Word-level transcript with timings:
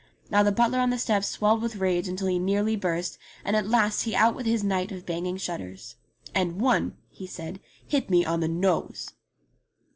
Now 0.31 0.41
the 0.41 0.51
butler 0.51 0.79
on 0.79 0.89
the 0.89 0.97
steps 0.97 1.27
swelled 1.27 1.61
with 1.61 1.75
rage 1.75 2.07
until 2.07 2.25
he 2.27 2.39
nearly 2.39 2.75
burst, 2.75 3.19
and 3.45 3.55
at 3.55 3.67
last 3.67 4.01
he 4.01 4.15
out 4.15 4.33
with 4.33 4.47
his 4.47 4.63
night 4.63 4.91
of 4.91 5.05
banging 5.05 5.37
shutters. 5.37 5.95
"And 6.33 6.59
one," 6.59 6.97
he 7.11 7.27
said, 7.27 7.59
"hit 7.87 8.09
me 8.09 8.25
on 8.25 8.39
the 8.39 8.47
nose." 8.47 9.11